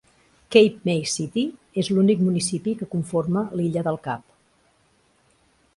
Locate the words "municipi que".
2.31-2.89